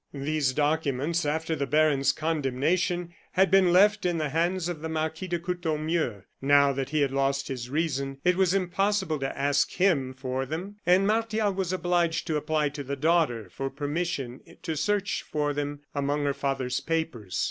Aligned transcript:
These 0.15 0.53
documents, 0.53 1.27
after 1.27 1.55
the 1.55 1.67
baron's 1.67 2.11
condemnation, 2.11 3.13
had 3.33 3.51
been 3.51 3.71
left 3.71 4.03
in 4.03 4.17
the 4.17 4.29
hands 4.29 4.67
of 4.67 4.81
the 4.81 4.89
Marquis 4.89 5.27
de 5.27 5.37
Courtornieu. 5.37 6.23
Now 6.41 6.71
that 6.73 6.89
he 6.89 7.01
had 7.01 7.11
lost 7.11 7.49
his 7.49 7.69
reason, 7.69 8.17
it 8.23 8.35
was 8.35 8.55
impossible 8.55 9.19
to 9.19 9.37
ask 9.37 9.73
him 9.73 10.15
for 10.15 10.47
them; 10.47 10.77
and 10.87 11.05
Martial 11.05 11.53
was 11.53 11.71
obliged 11.71 12.25
to 12.25 12.35
apply 12.35 12.69
to 12.69 12.83
the 12.83 12.95
daughter 12.95 13.47
for 13.51 13.69
permission 13.69 14.39
to 14.63 14.75
search 14.75 15.21
for 15.21 15.53
them 15.53 15.81
among 15.93 16.23
her 16.25 16.33
father's 16.33 16.79
papers. 16.79 17.39